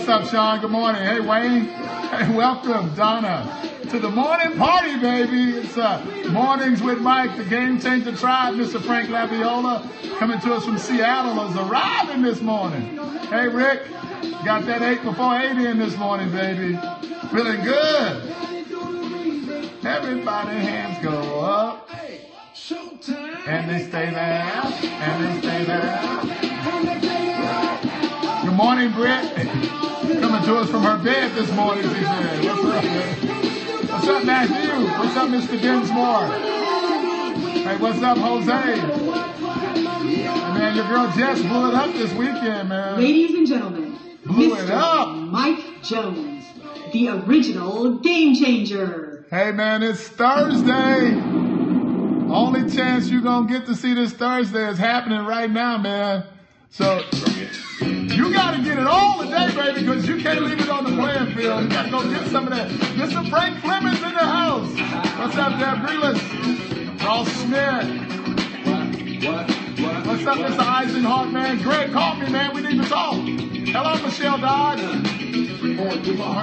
what's 0.00 0.08
up, 0.08 0.30
Sean? 0.30 0.60
Good 0.62 0.70
morning. 0.70 1.02
Hey, 1.02 1.20
Wayne. 1.20 1.64
Hey, 1.66 2.34
welcome, 2.34 2.94
Donna, 2.94 3.70
to 3.90 3.98
the 3.98 4.08
morning 4.08 4.56
party, 4.56 4.98
baby. 4.98 5.58
It's 5.58 5.76
uh, 5.76 6.02
Mornings 6.30 6.80
with 6.80 7.00
Mike, 7.00 7.36
the 7.36 7.44
Game 7.44 7.78
Changer 7.78 8.16
Tribe. 8.16 8.54
Mr. 8.54 8.80
Frank 8.80 9.10
Laviola, 9.10 9.86
coming 10.18 10.40
to 10.40 10.54
us 10.54 10.64
from 10.64 10.78
Seattle, 10.78 11.46
is 11.50 11.56
arriving 11.56 12.22
this 12.22 12.40
morning. 12.40 12.96
Hey, 13.28 13.48
Rick, 13.48 13.90
got 14.42 14.64
that 14.64 14.80
8 14.80 15.02
before 15.02 15.38
8 15.38 15.50
in 15.50 15.78
this 15.78 15.98
morning, 15.98 16.30
baby. 16.30 16.78
Feeling 17.30 17.62
good. 17.62 18.34
Everybody 19.84 20.56
hands 20.56 21.04
go 21.04 21.40
up. 21.40 21.90
And 23.46 23.70
they 23.70 23.86
stay 23.86 24.10
there. 24.10 24.44
And 24.44 25.24
they 25.24 25.40
stay 25.40 25.64
there. 25.64 27.59
Morning, 28.60 28.92
Britt. 28.92 29.34
Coming 29.34 30.44
to 30.44 30.56
us 30.58 30.68
from 30.68 30.82
her 30.82 31.02
bed 31.02 31.34
this 31.34 31.50
morning, 31.52 31.82
she 31.82 32.04
said. 32.04 32.44
What's 32.44 32.66
up, 32.66 32.84
man? 32.84 33.88
What's 33.88 34.06
up, 34.06 34.24
Matthew? 34.26 34.86
What's 34.98 35.16
up, 35.16 35.28
Mr. 35.30 35.58
Dinsmore? 35.62 36.26
Hey, 37.64 37.76
what's 37.78 38.02
up, 38.02 38.18
Jose? 38.18 38.52
Man, 40.52 40.76
your 40.76 40.86
girl 40.88 41.10
Jess 41.16 41.40
blew 41.40 41.70
it 41.70 41.74
up 41.74 41.90
this 41.94 42.12
weekend, 42.12 42.68
man. 42.68 43.00
Ladies 43.00 43.34
and 43.34 43.46
gentlemen, 43.46 43.98
Blew 44.26 44.54
Mr. 44.54 44.64
it 44.64 44.70
up. 44.70 45.16
Mike 45.16 45.82
Jones, 45.82 46.44
the 46.92 47.08
original 47.08 47.96
game 48.00 48.34
changer. 48.34 49.24
Hey, 49.30 49.52
man, 49.52 49.82
it's 49.82 50.06
Thursday. 50.06 51.14
Only 52.30 52.70
chance 52.70 53.08
you're 53.08 53.22
going 53.22 53.46
to 53.48 53.52
get 53.54 53.64
to 53.68 53.74
see 53.74 53.94
this 53.94 54.12
Thursday 54.12 54.68
is 54.68 54.76
happening 54.76 55.24
right 55.24 55.50
now, 55.50 55.78
man. 55.78 56.24
So 56.72 57.00
you 57.82 58.32
got 58.32 58.56
to 58.56 58.62
get 58.62 58.78
it 58.78 58.86
all 58.86 59.20
today, 59.20 59.52
baby, 59.54 59.80
because 59.80 60.06
you 60.06 60.18
can't 60.18 60.42
leave 60.42 60.60
it 60.60 60.68
on 60.68 60.84
the 60.84 60.90
playing 60.90 61.34
field. 61.34 61.64
You 61.64 61.68
got 61.68 61.84
to 61.86 61.90
go 61.90 62.08
get 62.08 62.28
some 62.28 62.46
of 62.46 62.54
that. 62.54 62.70
Get 62.96 63.10
some 63.10 63.28
Frank 63.28 63.60
Clemens 63.60 63.96
in 63.96 64.12
the 64.12 64.18
house. 64.18 64.70
What's 65.18 65.36
up, 65.36 65.58
Deb 65.58 65.78
Grealish? 65.84 67.02
Ross 67.02 67.28
Smith. 67.28 68.06
What's 70.06 70.26
up, 70.26 70.38
Mr. 70.38 70.58
Eisenhart, 70.58 71.32
man? 71.32 71.60
Greg, 71.60 71.92
call 71.92 72.14
me, 72.16 72.30
man. 72.30 72.54
We 72.54 72.62
need 72.62 72.80
to 72.80 72.88
talk. 72.88 73.16
Hello, 73.16 74.02
Michelle. 74.02 74.38
My 74.38 74.76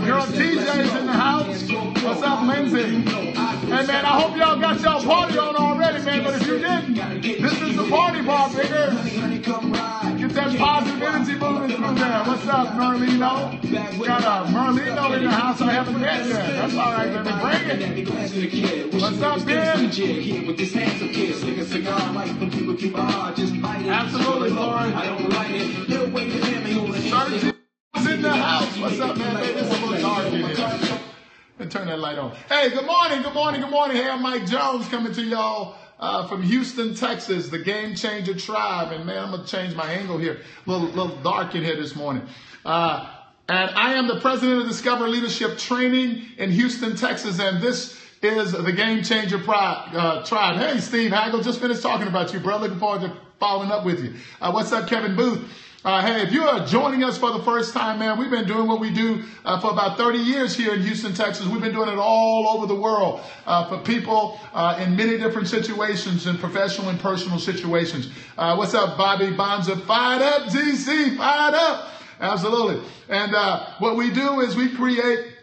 girl 0.05 0.25
TJ's 0.25 0.95
in 0.95 1.05
the 1.05 1.13
house. 1.13 1.71
What's 2.03 2.21
up, 2.21 2.45
Lindsay? 2.45 3.01
Hey, 3.67 3.85
man, 3.85 4.05
I 4.05 4.19
hope 4.19 4.35
y'all 4.37 4.59
got 4.59 4.81
y'all 4.81 5.01
party 5.01 5.37
on 5.37 5.55
already, 5.55 6.03
man. 6.03 6.23
But 6.23 6.35
if 6.35 6.47
you 6.47 6.59
didn't, 6.59 6.95
this 7.21 7.61
is 7.61 7.75
the 7.75 7.87
party 7.89 8.21
bar, 8.21 8.49
bigger. 8.49 9.36
Positive 10.57 11.03
energy 11.03 11.35
moving 11.35 11.75
through 11.77 11.95
there. 11.95 12.23
What's 12.23 12.47
up, 12.47 12.73
Merlino? 12.73 13.61
Got 14.05 14.23
a 14.23 14.49
Merlino 14.51 15.15
in 15.17 15.23
the 15.23 15.31
house 15.31 15.61
I 15.61 15.71
haven't 15.71 15.99
met 15.99 16.25
yet. 16.25 16.47
That's 16.55 16.73
all 16.73 16.93
right, 16.93 17.13
baby. 17.13 17.29
Bring 17.41 17.63
it. 18.09 18.93
What's 18.93 19.21
up, 19.21 19.45
Ben? 19.45 19.91
Absolutely, 23.89 24.49
Lauren. 24.49 24.93
Is 27.95 28.07
in 28.07 28.21
the 28.21 28.33
house. 28.33 28.77
What's 28.79 28.99
up, 28.99 29.17
man? 29.17 29.35
Baby, 29.35 29.59
it's 29.59 29.69
a 29.69 29.85
little 29.85 30.01
dark 30.01 30.25
in 30.27 30.43
here. 30.47 30.99
And 31.59 31.71
turn 31.71 31.87
that 31.87 31.99
light 31.99 32.17
on. 32.17 32.31
Hey, 32.49 32.69
good 32.69 32.85
morning, 32.85 33.21
good 33.21 33.33
morning, 33.33 33.61
good 33.61 33.71
morning. 33.71 34.01
I'm 34.07 34.21
Mike 34.21 34.45
Jones 34.47 34.87
coming 34.89 35.13
to 35.13 35.23
y'all 35.23 35.75
uh, 35.99 36.27
from 36.27 36.43
Houston, 36.43 36.95
Texas, 36.95 37.49
the 37.49 37.59
Game 37.59 37.95
Changer 37.95 38.35
Tribe. 38.35 38.91
And 38.91 39.05
man, 39.05 39.23
I'm 39.23 39.31
gonna 39.31 39.45
change 39.45 39.75
my 39.75 39.91
angle 39.91 40.17
here. 40.17 40.39
A 40.65 40.69
little, 40.69 40.87
little 40.87 41.15
dark 41.17 41.55
in 41.55 41.63
here 41.63 41.75
this 41.75 41.95
morning. 41.95 42.23
Uh, 42.65 43.09
and 43.49 43.71
I 43.71 43.93
am 43.93 44.07
the 44.07 44.19
president 44.19 44.61
of 44.61 44.67
Discover 44.67 45.07
Leadership 45.07 45.57
Training 45.57 46.23
in 46.37 46.51
Houston, 46.51 46.95
Texas. 46.95 47.39
And 47.39 47.61
this 47.61 47.97
is 48.21 48.51
the 48.51 48.73
Game 48.73 49.03
Changer 49.03 49.41
uh, 49.47 50.25
Tribe. 50.25 50.57
Hey, 50.57 50.79
Steve 50.79 51.11
Hagel, 51.11 51.41
just 51.41 51.61
finished 51.61 51.81
talking 51.81 52.07
about 52.07 52.33
you, 52.33 52.39
bro. 52.39 52.57
Looking 52.57 52.79
forward 52.79 53.01
to 53.01 53.17
following 53.39 53.71
up 53.71 53.85
with 53.85 54.03
you. 54.03 54.15
Uh, 54.41 54.51
what's 54.51 54.71
up, 54.71 54.87
Kevin 54.89 55.15
Booth? 55.15 55.49
Uh, 55.87 56.05
hey, 56.05 56.21
if 56.21 56.33
you 56.33 56.43
are 56.43 56.65
joining 56.65 57.01
us 57.01 57.17
for 57.17 57.31
the 57.31 57.41
first 57.43 57.73
time, 57.73 57.99
man, 57.99 58.19
we've 58.19 58.29
been 58.29 58.45
doing 58.45 58.67
what 58.67 58.77
we 58.77 58.89
do 58.89 59.23
uh, 59.45 59.57
for 59.61 59.71
about 59.71 59.97
30 59.97 60.17
years 60.17 60.53
here 60.53 60.73
in 60.73 60.81
Houston, 60.81 61.13
Texas. 61.13 61.47
We've 61.47 61.61
been 61.61 61.71
doing 61.71 61.87
it 61.87 61.97
all 61.97 62.49
over 62.49 62.67
the 62.67 62.75
world 62.75 63.21
uh, 63.45 63.69
for 63.69 63.77
people 63.77 64.37
uh, 64.53 64.77
in 64.81 64.97
many 64.97 65.17
different 65.17 65.47
situations, 65.47 66.27
in 66.27 66.37
professional 66.39 66.89
and 66.89 66.99
personal 66.99 67.39
situations. 67.39 68.09
Uh, 68.37 68.55
what's 68.57 68.73
up, 68.73 68.97
Bobby 68.97 69.31
Bonza? 69.31 69.77
Fired 69.77 70.21
up, 70.21 70.49
GC, 70.49 71.15
fired 71.15 71.55
up. 71.55 71.93
Absolutely. 72.19 72.85
And 73.07 73.33
uh, 73.33 73.67
what 73.79 73.95
we 73.95 74.11
do 74.11 74.41
is 74.41 74.57
we 74.57 74.67
create 74.67 75.36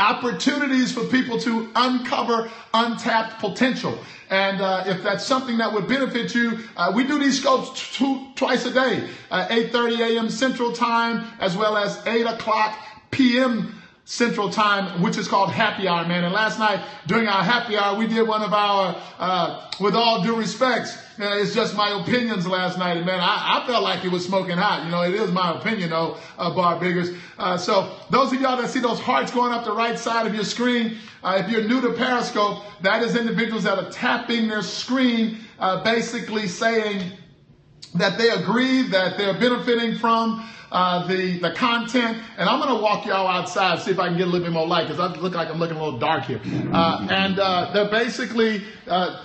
opportunities 0.00 0.92
for 0.92 1.04
people 1.04 1.38
to 1.40 1.70
uncover 1.76 2.50
untapped 2.72 3.38
potential. 3.38 3.98
And 4.30 4.60
uh, 4.60 4.84
if 4.86 5.02
that's 5.02 5.26
something 5.26 5.58
that 5.58 5.72
would 5.72 5.88
benefit 5.88 6.34
you, 6.34 6.60
uh, 6.76 6.92
we 6.94 7.04
do 7.04 7.18
these 7.18 7.40
scopes 7.40 7.96
two, 7.96 8.28
twice 8.34 8.64
a 8.64 8.72
day, 8.72 9.08
uh, 9.30 9.48
8.30 9.48 10.16
a.m. 10.16 10.30
Central 10.30 10.72
Time, 10.72 11.26
as 11.38 11.56
well 11.56 11.76
as 11.76 12.04
8 12.06 12.26
o'clock 12.26 12.78
p.m. 13.10 13.79
Central 14.04 14.50
Time, 14.50 15.02
which 15.02 15.16
is 15.16 15.28
called 15.28 15.50
Happy 15.50 15.86
Hour, 15.86 16.06
man. 16.06 16.24
And 16.24 16.32
last 16.32 16.58
night, 16.58 16.84
during 17.06 17.28
our 17.28 17.44
Happy 17.44 17.76
Hour, 17.76 17.96
we 17.96 18.06
did 18.06 18.26
one 18.26 18.42
of 18.42 18.52
our, 18.52 19.00
uh, 19.18 19.70
with 19.80 19.94
all 19.94 20.22
due 20.22 20.36
respects, 20.36 20.96
it's 21.22 21.54
just 21.54 21.74
my 21.76 22.00
opinions 22.00 22.46
last 22.46 22.78
night. 22.78 22.96
And 22.96 23.06
man, 23.06 23.20
I, 23.20 23.60
I, 23.60 23.66
felt 23.66 23.82
like 23.82 24.04
it 24.04 24.10
was 24.10 24.24
smoking 24.24 24.56
hot. 24.56 24.84
You 24.84 24.90
know, 24.90 25.02
it 25.02 25.14
is 25.14 25.30
my 25.30 25.58
opinion 25.58 25.90
though, 25.90 26.16
uh, 26.38 26.54
Bar 26.54 26.80
Biggers. 26.80 27.10
Uh, 27.38 27.56
so 27.56 27.94
those 28.10 28.32
of 28.32 28.40
y'all 28.40 28.56
that 28.56 28.70
see 28.70 28.80
those 28.80 29.00
hearts 29.00 29.30
going 29.30 29.52
up 29.52 29.64
the 29.64 29.72
right 29.72 29.98
side 29.98 30.26
of 30.26 30.34
your 30.34 30.44
screen, 30.44 30.96
uh, 31.22 31.42
if 31.44 31.50
you're 31.50 31.64
new 31.64 31.80
to 31.80 31.92
Periscope, 31.92 32.64
that 32.80 33.02
is 33.02 33.16
individuals 33.16 33.64
that 33.64 33.78
are 33.78 33.90
tapping 33.90 34.48
their 34.48 34.62
screen, 34.62 35.38
uh, 35.58 35.82
basically 35.84 36.48
saying 36.48 37.12
that 37.94 38.18
they 38.18 38.28
agree, 38.30 38.82
that 38.88 39.18
they're 39.18 39.38
benefiting 39.38 39.98
from 39.98 40.48
uh, 40.72 41.06
the 41.06 41.38
the 41.38 41.52
content, 41.52 42.18
and 42.38 42.48
I'm 42.48 42.60
gonna 42.60 42.80
walk 42.80 43.06
y'all 43.06 43.26
outside 43.26 43.80
see 43.80 43.90
if 43.90 43.98
I 43.98 44.08
can 44.08 44.16
get 44.16 44.28
a 44.28 44.30
little 44.30 44.46
bit 44.46 44.52
more 44.52 44.66
light 44.66 44.86
because 44.88 45.00
I 45.00 45.12
look 45.16 45.34
like 45.34 45.48
I'm 45.48 45.58
looking 45.58 45.76
a 45.76 45.82
little 45.82 45.98
dark 45.98 46.24
here. 46.24 46.40
Uh, 46.72 47.06
and 47.10 47.38
uh, 47.38 47.72
they're 47.72 47.90
basically 47.90 48.62
uh, 48.86 49.24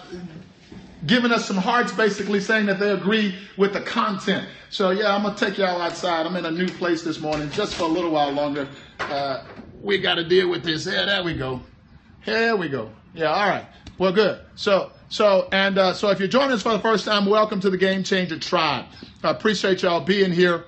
giving 1.05 1.31
us 1.31 1.45
some 1.45 1.57
hearts, 1.57 1.91
basically 1.91 2.41
saying 2.41 2.65
that 2.65 2.79
they 2.79 2.89
agree 2.89 3.35
with 3.57 3.73
the 3.73 3.81
content. 3.81 4.47
So 4.69 4.89
yeah, 4.89 5.15
I'm 5.15 5.21
gonna 5.21 5.37
take 5.37 5.57
y'all 5.57 5.79
outside. 5.79 6.25
I'm 6.25 6.35
in 6.35 6.45
a 6.45 6.51
new 6.51 6.67
place 6.67 7.03
this 7.03 7.19
morning, 7.19 7.51
just 7.51 7.75
for 7.75 7.83
a 7.83 7.87
little 7.87 8.11
while 8.11 8.31
longer. 8.31 8.67
Uh, 8.99 9.43
we 9.81 9.99
got 9.99 10.15
to 10.15 10.23
deal 10.23 10.49
with 10.49 10.63
this. 10.63 10.87
Yeah, 10.87 11.05
there 11.05 11.23
we 11.23 11.35
go. 11.35 11.61
Here 12.23 12.55
we 12.55 12.69
go. 12.69 12.89
Yeah, 13.13 13.27
all 13.27 13.47
right. 13.47 13.67
Well, 13.99 14.11
good. 14.11 14.41
So, 14.55 14.91
so, 15.15 15.47
and 15.53 15.77
uh, 15.77 15.93
so, 15.93 16.09
if 16.09 16.19
you're 16.19 16.27
joining 16.27 16.51
us 16.51 16.61
for 16.61 16.73
the 16.73 16.79
first 16.79 17.05
time, 17.05 17.25
welcome 17.25 17.61
to 17.61 17.69
the 17.69 17.77
Game 17.77 18.03
Changer 18.03 18.37
Tribe. 18.37 18.83
I 19.23 19.31
appreciate 19.31 19.81
y'all 19.81 20.01
being 20.01 20.29
here. 20.29 20.65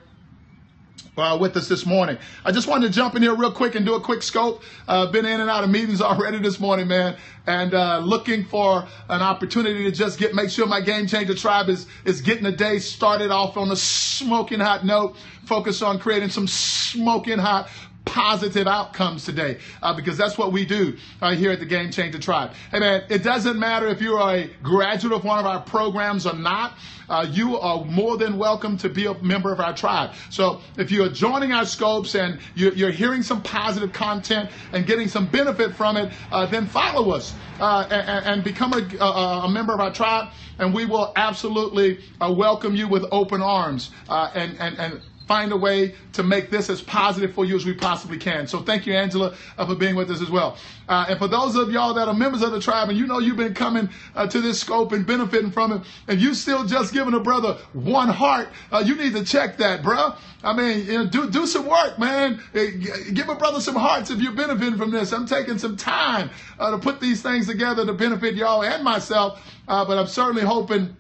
Uh, 1.17 1.35
with 1.35 1.57
us 1.57 1.67
this 1.67 1.83
morning. 1.83 2.15
I 2.45 2.51
just 2.51 2.67
wanted 2.67 2.89
to 2.89 2.93
jump 2.93 3.15
in 3.15 3.23
here 3.23 3.33
real 3.33 3.51
quick 3.51 3.73
and 3.73 3.83
do 3.83 3.95
a 3.95 3.99
quick 3.99 4.21
scope. 4.21 4.61
Uh, 4.87 5.07
been 5.07 5.25
in 5.25 5.41
and 5.41 5.49
out 5.49 5.63
of 5.63 5.71
meetings 5.71 5.99
already 6.03 6.37
this 6.37 6.59
morning, 6.59 6.87
man, 6.87 7.17
and 7.47 7.73
uh, 7.73 7.97
looking 7.97 8.45
for 8.45 8.87
an 9.09 9.21
opportunity 9.23 9.83
to 9.85 9.91
just 9.91 10.19
get 10.19 10.35
make 10.35 10.51
sure 10.51 10.67
my 10.67 10.79
game 10.79 11.07
changer 11.07 11.33
tribe 11.33 11.69
is 11.69 11.87
is 12.05 12.21
getting 12.21 12.43
the 12.43 12.51
day 12.51 12.77
started 12.77 13.31
off 13.31 13.57
on 13.57 13.71
a 13.71 13.75
smoking 13.75 14.59
hot 14.59 14.85
note. 14.85 15.15
Focus 15.45 15.81
on 15.81 15.97
creating 15.97 16.29
some 16.29 16.45
smoking 16.45 17.39
hot 17.39 17.67
positive 18.07 18.68
outcomes 18.68 19.25
today 19.25 19.57
uh, 19.81 19.94
because 19.94 20.18
that's 20.18 20.38
what 20.38 20.51
we 20.51 20.65
do 20.65 20.98
uh, 21.21 21.36
here 21.36 21.51
at 21.51 21.59
the 21.59 21.65
Game 21.65 21.92
Changer 21.92 22.19
Tribe. 22.19 22.51
Hey 22.71 22.80
man, 22.80 23.04
it 23.09 23.24
doesn't 23.24 23.59
matter 23.59 23.88
if 23.88 24.01
you're 24.01 24.19
a 24.19 24.50
graduate 24.63 25.13
of 25.13 25.24
one 25.24 25.39
of 25.39 25.45
our 25.45 25.62
programs 25.62 26.25
or 26.25 26.33
not. 26.33 26.74
Uh, 27.09 27.25
you 27.30 27.57
are 27.57 27.86
more 27.86 28.18
than 28.18 28.38
welcome 28.38 28.77
to 28.77 28.89
be 28.89 29.06
a 29.06 29.13
member 29.24 29.51
of 29.54 29.59
our 29.59 29.74
tribe. 29.74 30.12
So 30.30 30.59
if 30.77 30.92
you're 30.92 31.09
joining 31.09 31.54
our 31.54 31.65
scopes 31.65 32.15
and 32.15 32.39
you're, 32.56 32.74
you're 32.74 32.92
hearing 32.92 33.24
some 33.24 33.42
positive 33.42 33.94
content 33.94 34.50
and 34.74 34.86
getting 34.86 35.07
some 35.07 35.25
benefit 35.27 35.74
from 35.74 35.95
it, 35.95 36.12
uh, 36.31 36.45
then 36.48 36.65
follow 36.65 37.12
us 37.12 37.33
uh, 37.60 37.88
and, 37.89 38.25
and, 38.25 38.44
become 38.44 38.74
a, 38.74 39.03
a, 39.03 39.45
a, 39.45 39.50
member 39.50 39.74
of 39.74 39.80
our 39.80 39.92
tribe, 39.92 40.30
and 40.60 40.74
we 40.74 40.86
will 40.86 41.13
absolutely 41.15 42.00
uh, 42.19 42.31
welcome 42.31 42.75
you 42.75 42.88
with 42.88 43.06
open 43.12 43.42
arms 43.42 43.92
and 44.10 44.57
and 44.60 44.77
and 44.77 45.01
find 45.27 45.51
a 45.51 45.57
way 45.57 45.94
to 46.13 46.24
make 46.24 46.50
this 46.50 46.69
as 46.69 46.81
positive 46.81 47.33
for 47.33 47.45
you 47.45 47.56
as 47.56 47.65
we 47.65 47.74
possibly 47.74 48.18
can. 48.18 48.47
So 48.47 48.62
thank 48.62 48.88
you, 48.88 48.94
Angela, 48.94 49.35
uh, 49.57 49.65
for 49.65 49.75
being 49.75 49.95
with 49.95 50.09
us 50.09 50.21
as 50.21 50.29
well. 50.29 50.57
Uh, 50.88 51.06
and 51.09 51.19
for 51.19 51.27
those 51.27 51.56
of 51.56 51.69
y'all 51.69 51.94
that 51.94 52.07
are 52.07 52.13
members 52.13 52.41
of 52.41 52.51
the 52.51 52.62
tribe 52.62 52.89
and 52.89 52.97
you 52.97 53.06
know 53.06 53.19
you've 53.19 53.38
been 53.38 53.53
coming 53.53 53.89
uh, 54.15 54.25
to 54.27 54.39
this 54.39 54.59
scope 54.59 54.94
and 54.94 55.06
benefiting 55.06 55.51
from 55.51 55.74
it, 55.74 55.81
and 56.07 56.21
you 56.21 56.33
still 56.33 56.65
just 56.65 56.94
giving 56.94 57.13
a 57.13 57.19
brother 57.19 57.57
one 57.74 58.07
heart, 58.07 58.47
uh, 58.71 58.81
you 58.85 58.95
need 58.95 59.13
to 59.13 59.24
check 59.24 59.57
that, 59.57 59.83
bro. 59.83 60.13
I 60.44 60.53
mean, 60.53 60.85
you 60.85 60.94
know, 60.94 61.06
do, 61.07 61.29
do 61.29 61.45
some 61.45 61.65
work, 61.65 62.00
man. 62.00 62.41
Give 62.53 63.27
a 63.27 63.35
brother 63.35 63.59
some 63.59 63.75
hearts 63.75 64.12
if 64.12 64.21
you're 64.21 64.31
benefiting 64.31 64.77
from 64.77 64.91
this. 64.91 65.12
I'm 65.12 65.25
taking 65.25 65.57
some 65.57 65.75
time 65.75 66.29
uh, 66.57 66.71
to 66.71 66.77
put 66.77 67.01
these 67.01 67.21
things 67.21 67.47
together 67.47 67.85
to 67.85 67.94
benefit 67.94 68.35
y'all 68.35 68.63
and 68.63 68.83
myself, 68.83 69.44
uh, 69.68 69.83
but 69.83 69.97
I'm 69.97 70.07
certainly 70.07 70.44
hoping 70.44 70.95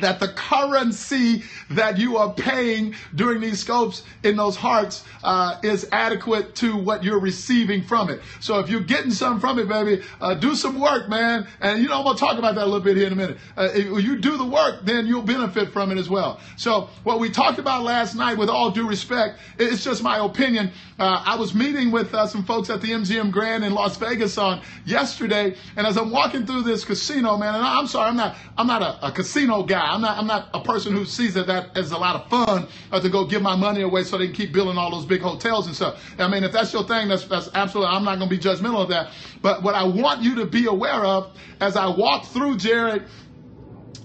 that 0.00 0.20
the 0.20 0.28
currency 0.28 1.42
that 1.70 1.98
you 1.98 2.16
are 2.18 2.32
paying 2.32 2.94
during 3.14 3.40
these 3.40 3.60
scopes 3.60 4.02
in 4.22 4.36
those 4.36 4.56
hearts 4.56 5.04
uh, 5.24 5.58
is 5.62 5.88
adequate 5.92 6.54
to 6.56 6.76
what 6.76 7.02
you're 7.02 7.20
receiving 7.20 7.82
from 7.82 8.10
it. 8.10 8.20
So 8.40 8.58
if 8.58 8.68
you're 8.68 8.80
getting 8.80 9.10
something 9.10 9.40
from 9.40 9.58
it, 9.58 9.68
baby, 9.68 10.02
uh, 10.20 10.34
do 10.34 10.54
some 10.54 10.78
work, 10.78 11.08
man. 11.08 11.46
And 11.60 11.82
you 11.82 11.88
know, 11.88 11.98
I'm 11.98 12.04
gonna 12.04 12.18
talk 12.18 12.38
about 12.38 12.54
that 12.56 12.64
a 12.64 12.66
little 12.66 12.80
bit 12.80 12.96
here 12.96 13.06
in 13.06 13.12
a 13.12 13.16
minute. 13.16 13.38
Uh, 13.56 13.68
if 13.72 14.04
you 14.04 14.18
do 14.18 14.36
the 14.36 14.44
work, 14.44 14.84
then 14.84 15.06
you'll 15.06 15.22
benefit 15.22 15.72
from 15.72 15.90
it 15.90 15.98
as 15.98 16.08
well. 16.08 16.40
So 16.56 16.90
what 17.04 17.18
we 17.18 17.30
talked 17.30 17.58
about 17.58 17.82
last 17.82 18.14
night, 18.14 18.36
with 18.36 18.50
all 18.50 18.70
due 18.70 18.86
respect, 18.86 19.38
it's 19.58 19.82
just 19.82 20.02
my 20.02 20.24
opinion. 20.24 20.70
Uh, 20.98 21.22
I 21.24 21.36
was 21.36 21.54
meeting 21.54 21.90
with 21.90 22.12
uh, 22.14 22.26
some 22.26 22.44
folks 22.44 22.70
at 22.70 22.80
the 22.80 22.88
MGM 22.88 23.30
Grand 23.30 23.64
in 23.64 23.72
Las 23.72 23.96
Vegas 23.96 24.36
on 24.36 24.60
yesterday, 24.84 25.56
and 25.76 25.86
as 25.86 25.96
I'm 25.96 26.10
walking 26.10 26.44
through 26.44 26.62
this 26.62 26.84
casino, 26.84 27.36
man, 27.36 27.54
and 27.54 27.64
I'm 27.64 27.86
sorry, 27.86 28.08
I'm 28.08 28.16
not, 28.16 28.36
I'm 28.56 28.66
not 28.66 28.82
a, 28.82 29.06
a 29.08 29.12
casino 29.12 29.62
guy 29.62 29.77
guy. 29.78 29.92
I'm 29.92 30.00
not, 30.00 30.18
I'm 30.18 30.26
not 30.26 30.48
a 30.54 30.60
person 30.60 30.92
who 30.92 31.04
sees 31.04 31.34
that 31.34 31.76
as 31.76 31.92
a 31.92 31.98
lot 31.98 32.16
of 32.16 32.28
fun 32.28 32.66
uh, 32.90 33.00
to 33.00 33.08
go 33.08 33.24
give 33.24 33.42
my 33.42 33.56
money 33.56 33.82
away 33.82 34.04
so 34.04 34.18
they 34.18 34.26
can 34.26 34.34
keep 34.34 34.52
building 34.52 34.76
all 34.76 34.90
those 34.90 35.06
big 35.06 35.20
hotels 35.20 35.66
and 35.66 35.74
stuff. 35.74 36.02
I 36.18 36.28
mean, 36.28 36.44
if 36.44 36.52
that's 36.52 36.72
your 36.72 36.84
thing, 36.84 37.08
that's, 37.08 37.24
that's 37.24 37.48
absolutely, 37.54 37.94
I'm 37.94 38.04
not 38.04 38.18
going 38.18 38.28
to 38.28 38.36
be 38.36 38.42
judgmental 38.42 38.82
of 38.82 38.88
that. 38.88 39.12
But 39.40 39.62
what 39.62 39.74
I 39.74 39.84
want 39.84 40.22
you 40.22 40.34
to 40.36 40.46
be 40.46 40.66
aware 40.66 41.04
of 41.04 41.36
as 41.60 41.76
I 41.76 41.86
walk 41.86 42.26
through 42.26 42.58
Jared 42.58 43.04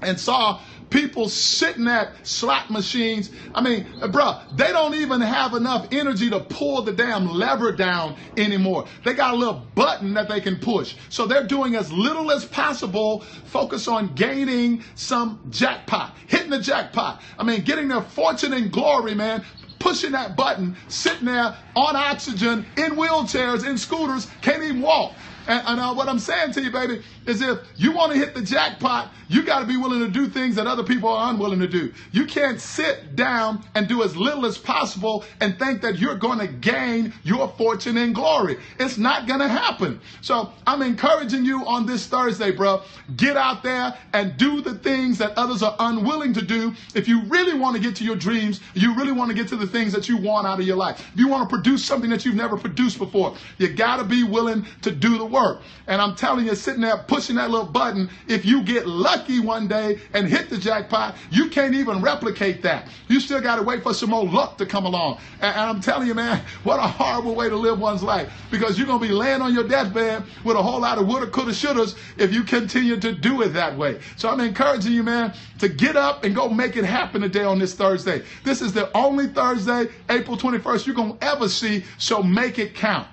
and 0.01 0.19
saw 0.19 0.61
people 0.93 1.27
sitting 1.27 1.87
at 1.87 2.11
slot 2.25 2.69
machines. 2.69 3.31
I 3.55 3.61
mean, 3.61 3.87
uh, 3.99 4.07
bro, 4.07 4.39
they 4.55 4.67
don't 4.67 4.93
even 4.93 5.21
have 5.21 5.55
enough 5.55 5.87
energy 5.91 6.29
to 6.29 6.39
pull 6.39 6.83
the 6.83 6.93
damn 6.93 7.27
lever 7.27 7.71
down 7.71 8.15
anymore. 8.37 8.85
They 9.03 9.15
got 9.15 9.33
a 9.33 9.37
little 9.37 9.65
button 9.73 10.13
that 10.13 10.29
they 10.29 10.39
can 10.39 10.57
push. 10.57 10.95
So 11.09 11.25
they're 11.25 11.47
doing 11.47 11.75
as 11.75 11.91
little 11.91 12.31
as 12.31 12.45
possible, 12.45 13.21
focus 13.45 13.87
on 13.87 14.13
gaining 14.13 14.83
some 14.93 15.41
jackpot, 15.49 16.15
hitting 16.27 16.51
the 16.51 16.59
jackpot. 16.59 17.23
I 17.39 17.43
mean, 17.43 17.63
getting 17.63 17.87
their 17.87 18.01
fortune 18.01 18.53
and 18.53 18.71
glory, 18.71 19.15
man 19.15 19.43
pushing 19.79 20.13
that 20.13 20.37
button, 20.37 20.77
sitting 20.87 21.25
there 21.25 21.57
on 21.75 21.95
oxygen, 21.97 22.65
in 22.77 22.91
wheelchairs, 22.91 23.67
in 23.67 23.77
scooters, 23.77 24.27
can't 24.41 24.63
even 24.63 24.81
walk. 24.81 25.11
And, 25.47 25.67
and 25.67 25.79
uh, 25.79 25.93
what 25.93 26.07
I'm 26.07 26.19
saying 26.19 26.53
to 26.53 26.61
you, 26.61 26.71
baby, 26.71 27.01
is 27.25 27.41
if 27.41 27.59
you 27.75 27.91
want 27.91 28.11
to 28.11 28.17
hit 28.17 28.33
the 28.33 28.41
jackpot, 28.41 29.11
you 29.27 29.43
got 29.43 29.59
to 29.59 29.65
be 29.65 29.77
willing 29.77 29.99
to 29.99 30.09
do 30.09 30.27
things 30.27 30.55
that 30.55 30.67
other 30.67 30.83
people 30.83 31.09
are 31.09 31.31
unwilling 31.31 31.59
to 31.59 31.67
do. 31.67 31.91
You 32.11 32.25
can't 32.25 32.59
sit 32.59 33.15
down 33.15 33.63
and 33.75 33.87
do 33.87 34.03
as 34.03 34.15
little 34.15 34.45
as 34.45 34.57
possible 34.57 35.25
and 35.39 35.57
think 35.57 35.81
that 35.81 35.97
you're 35.97 36.15
going 36.15 36.39
to 36.39 36.47
gain 36.47 37.13
your 37.23 37.47
fortune 37.57 37.97
and 37.97 38.13
glory. 38.13 38.57
It's 38.79 38.97
not 38.97 39.27
going 39.27 39.39
to 39.39 39.47
happen. 39.47 39.99
So 40.21 40.51
I'm 40.67 40.81
encouraging 40.81 41.45
you 41.45 41.65
on 41.65 41.85
this 41.85 42.05
Thursday, 42.07 42.51
bro. 42.51 42.83
Get 43.15 43.37
out 43.37 43.63
there 43.63 43.97
and 44.13 44.37
do 44.37 44.61
the 44.61 44.75
things 44.75 45.17
that 45.17 45.37
others 45.37 45.63
are 45.63 45.75
unwilling 45.79 46.33
to 46.33 46.41
do. 46.41 46.73
If 46.93 47.07
you 47.07 47.23
really 47.23 47.57
want 47.57 47.75
to 47.75 47.81
get 47.81 47.95
to 47.97 48.03
your 48.03 48.15
dreams, 48.15 48.61
you 48.73 48.93
really 48.95 49.11
want 49.11 49.29
to 49.29 49.35
get 49.35 49.47
to 49.49 49.55
the 49.55 49.67
things 49.67 49.93
that 49.93 50.07
you 50.07 50.17
want 50.17 50.47
out 50.47 50.59
of 50.59 50.65
your 50.65 50.77
life. 50.77 50.99
If 51.13 51.19
you 51.19 51.27
want 51.27 51.49
to 51.49 51.55
produce 51.55 51.83
something 51.83 52.09
that 52.09 52.25
you've 52.25 52.35
never 52.35 52.57
produced 52.57 52.97
before, 52.97 53.35
you 53.57 53.69
got 53.69 53.97
to 53.97 54.03
be 54.03 54.23
willing 54.23 54.65
to 54.81 54.91
do 54.91 55.17
the 55.17 55.25
work. 55.33 55.61
And 55.87 56.01
I'm 56.01 56.15
telling 56.15 56.45
you, 56.45 56.55
sitting 56.55 56.81
there 56.81 56.97
pushing 56.97 57.35
that 57.35 57.49
little 57.49 57.65
button, 57.65 58.09
if 58.27 58.45
you 58.45 58.63
get 58.63 58.87
lucky 58.87 59.41
one 59.41 59.67
day 59.67 59.99
and 60.13 60.27
hit 60.27 60.49
the 60.49 60.57
jackpot, 60.57 61.17
you 61.29 61.49
can't 61.49 61.73
even 61.73 62.01
replicate 62.01 62.61
that. 62.61 62.87
You 63.09 63.19
still 63.19 63.41
got 63.41 63.57
to 63.57 63.63
wait 63.63 63.83
for 63.83 63.93
some 63.93 64.11
more 64.11 64.25
luck 64.25 64.57
to 64.59 64.65
come 64.65 64.85
along. 64.85 65.19
And, 65.41 65.53
and 65.53 65.69
I'm 65.69 65.81
telling 65.81 66.07
you, 66.07 66.13
man, 66.13 66.41
what 66.63 66.77
a 66.77 66.83
horrible 66.83 67.35
way 67.35 67.49
to 67.49 67.57
live 67.57 67.79
one's 67.79 68.03
life 68.03 68.31
because 68.49 68.77
you're 68.77 68.87
going 68.87 69.01
to 69.01 69.07
be 69.07 69.11
laying 69.11 69.41
on 69.41 69.53
your 69.53 69.67
deathbed 69.67 70.23
with 70.45 70.55
a 70.55 70.61
whole 70.61 70.79
lot 70.79 70.97
of 70.97 71.07
woulda, 71.07 71.27
coulda, 71.27 71.51
shouldas 71.51 71.97
if 72.17 72.33
you 72.33 72.43
continue 72.43 72.97
to 72.97 73.11
do 73.11 73.41
it 73.41 73.49
that 73.49 73.77
way. 73.77 73.99
So 74.15 74.29
I'm 74.29 74.39
encouraging 74.39 74.93
you, 74.93 75.03
man, 75.03 75.33
to 75.59 75.67
get 75.67 75.97
up 75.97 76.23
and 76.23 76.35
go 76.35 76.47
make 76.47 76.77
it 76.77 76.85
happen 76.85 77.21
today 77.21 77.43
on 77.43 77.59
this 77.59 77.73
Thursday. 77.73 78.21
This 78.43 78.61
is 78.61 78.71
the 78.71 78.95
only 78.95 79.27
Thursday, 79.27 79.87
April 80.09 80.37
21st, 80.37 80.85
you're 80.85 80.95
going 80.95 81.17
to 81.17 81.25
ever 81.25 81.49
see, 81.49 81.83
so 81.97 82.21
make 82.21 82.59
it 82.59 82.75
count. 82.75 83.07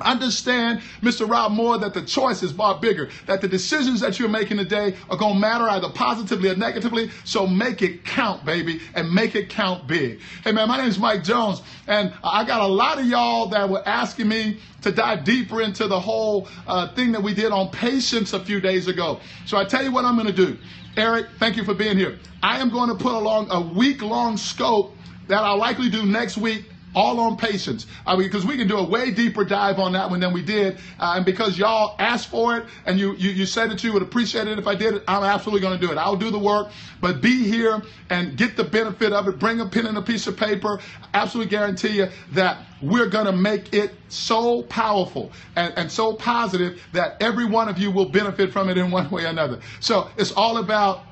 Understand, 0.00 0.80
Mr. 1.02 1.28
Rob 1.28 1.52
Moore, 1.52 1.78
that 1.78 1.94
the 1.94 2.02
choice 2.02 2.42
is 2.42 2.52
far 2.52 2.78
bigger, 2.78 3.10
that 3.26 3.40
the 3.40 3.48
decisions 3.48 4.00
that 4.00 4.18
you're 4.18 4.28
making 4.28 4.56
today 4.56 4.96
are 5.08 5.16
going 5.16 5.34
to 5.34 5.40
matter 5.40 5.64
either 5.64 5.88
positively 5.90 6.50
or 6.50 6.56
negatively. 6.56 7.10
So 7.24 7.46
make 7.46 7.82
it 7.82 8.04
count, 8.04 8.44
baby, 8.44 8.80
and 8.94 9.12
make 9.12 9.34
it 9.34 9.48
count 9.48 9.86
big. 9.86 10.20
Hey, 10.44 10.52
man, 10.52 10.68
my 10.68 10.78
name 10.78 10.88
is 10.88 10.98
Mike 10.98 11.24
Jones, 11.24 11.62
and 11.86 12.12
I 12.22 12.44
got 12.44 12.60
a 12.60 12.66
lot 12.66 12.98
of 12.98 13.06
y'all 13.06 13.46
that 13.48 13.68
were 13.68 13.86
asking 13.86 14.28
me 14.28 14.58
to 14.82 14.90
dive 14.90 15.24
deeper 15.24 15.60
into 15.60 15.86
the 15.86 16.00
whole 16.00 16.48
uh, 16.66 16.92
thing 16.94 17.12
that 17.12 17.22
we 17.22 17.34
did 17.34 17.52
on 17.52 17.70
patience 17.70 18.32
a 18.32 18.40
few 18.40 18.60
days 18.60 18.88
ago. 18.88 19.20
So 19.46 19.56
I 19.56 19.64
tell 19.64 19.84
you 19.84 19.92
what 19.92 20.04
I'm 20.04 20.14
going 20.14 20.26
to 20.26 20.32
do. 20.32 20.56
Eric, 20.96 21.26
thank 21.38 21.56
you 21.56 21.64
for 21.64 21.74
being 21.74 21.96
here. 21.96 22.18
I 22.42 22.58
am 22.60 22.70
going 22.70 22.88
to 22.88 22.96
put 22.96 23.12
along 23.12 23.48
a 23.50 23.60
week 23.60 24.02
long 24.02 24.36
scope 24.36 24.94
that 25.28 25.44
I'll 25.44 25.58
likely 25.58 25.88
do 25.88 26.04
next 26.04 26.36
week 26.36 26.64
all 26.94 27.20
on 27.20 27.36
patience. 27.36 27.86
I 28.06 28.16
mean, 28.16 28.26
because 28.26 28.44
we 28.44 28.56
can 28.56 28.68
do 28.68 28.78
a 28.78 28.84
way 28.84 29.10
deeper 29.10 29.44
dive 29.44 29.78
on 29.78 29.92
that 29.92 30.10
one 30.10 30.20
than 30.20 30.32
we 30.32 30.42
did. 30.42 30.78
Uh, 30.98 31.14
and 31.16 31.24
because 31.24 31.58
y'all 31.58 31.94
asked 31.98 32.28
for 32.28 32.56
it 32.56 32.66
and 32.86 32.98
you, 32.98 33.14
you, 33.14 33.30
you 33.30 33.46
said 33.46 33.70
that 33.70 33.84
you 33.84 33.92
would 33.92 34.02
appreciate 34.02 34.48
it 34.48 34.58
if 34.58 34.66
I 34.66 34.74
did 34.74 34.94
it, 34.94 35.04
I'm 35.06 35.22
absolutely 35.22 35.60
going 35.60 35.78
to 35.78 35.86
do 35.86 35.92
it. 35.92 35.98
I'll 35.98 36.16
do 36.16 36.30
the 36.30 36.38
work, 36.38 36.70
but 37.00 37.20
be 37.20 37.44
here 37.44 37.82
and 38.08 38.36
get 38.36 38.56
the 38.56 38.64
benefit 38.64 39.12
of 39.12 39.28
it. 39.28 39.38
Bring 39.38 39.60
a 39.60 39.66
pen 39.66 39.86
and 39.86 39.98
a 39.98 40.02
piece 40.02 40.26
of 40.26 40.36
paper. 40.36 40.80
Absolutely 41.14 41.50
guarantee 41.50 41.96
you 41.96 42.08
that 42.32 42.58
we're 42.82 43.08
going 43.08 43.26
to 43.26 43.32
make 43.32 43.72
it 43.72 43.92
so 44.08 44.62
powerful 44.62 45.30
and, 45.56 45.72
and 45.76 45.90
so 45.90 46.14
positive 46.14 46.82
that 46.92 47.20
every 47.22 47.44
one 47.44 47.68
of 47.68 47.78
you 47.78 47.90
will 47.90 48.08
benefit 48.08 48.52
from 48.52 48.68
it 48.68 48.78
in 48.78 48.90
one 48.90 49.08
way 49.10 49.24
or 49.24 49.28
another. 49.28 49.60
So 49.80 50.10
it's 50.16 50.32
all 50.32 50.58
about 50.58 51.04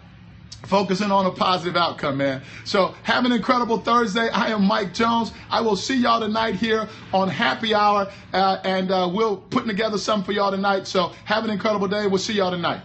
focusing 0.67 1.11
on 1.11 1.27
a 1.27 1.31
positive 1.31 1.77
outcome, 1.77 2.19
man. 2.19 2.43
So 2.65 2.95
have 3.03 3.25
an 3.25 3.33
incredible 3.33 3.79
Thursday. 3.79 4.29
I 4.29 4.49
am 4.49 4.65
Mike 4.65 4.93
Jones. 4.93 5.33
I 5.51 5.61
will 5.61 5.77
see 5.77 5.97
y'all 5.97 6.21
tonight 6.21 6.57
here 6.57 6.89
on 7.13 7.29
Happy 7.29 7.75
Hour, 7.75 8.11
uh, 8.33 8.59
and 8.65 8.91
uh, 8.91 9.11
we'll 9.13 9.37
putting 9.37 9.69
together 9.69 9.99
something 9.99 10.27
for 10.27 10.33
y'all 10.33 10.51
tonight. 10.51 10.87
So 10.87 11.13
have 11.25 11.45
an 11.45 11.51
incredible 11.51 11.89
day. 11.89 12.07
We'll 12.07 12.19
see 12.19 12.35
y'all 12.35 12.51
tonight. 12.51 12.83